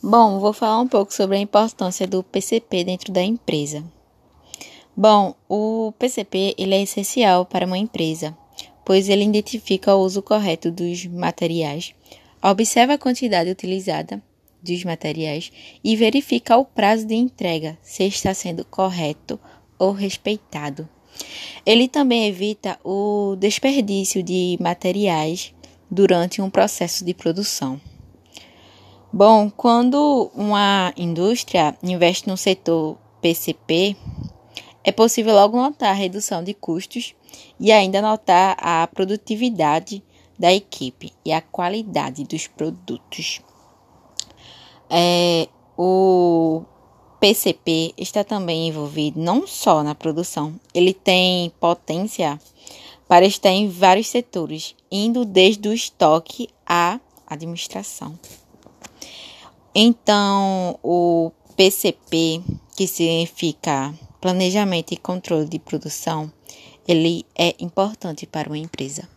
[0.00, 3.82] Bom, vou falar um pouco sobre a importância do PCP dentro da empresa.
[4.96, 8.36] Bom, o PCP ele é essencial para uma empresa,
[8.84, 11.94] pois ele identifica o uso correto dos materiais,
[12.40, 14.22] observa a quantidade utilizada
[14.62, 15.50] dos materiais
[15.82, 19.38] e verifica o prazo de entrega, se está sendo correto
[19.76, 20.88] ou respeitado.
[21.66, 25.52] Ele também evita o desperdício de materiais
[25.90, 27.80] durante um processo de produção.
[29.10, 33.96] Bom, quando uma indústria investe no setor PCP,
[34.84, 37.14] é possível logo notar a redução de custos
[37.58, 40.04] e ainda notar a produtividade
[40.38, 43.40] da equipe e a qualidade dos produtos.
[44.90, 46.64] É, o
[47.18, 52.38] PCP está também envolvido não só na produção, ele tem potência
[53.08, 58.18] para estar em vários setores, indo desde o estoque à administração.
[59.80, 62.42] Então, o PCP,
[62.76, 66.32] que significa Planejamento e Controle de Produção,
[66.88, 69.08] ele é importante para uma empresa.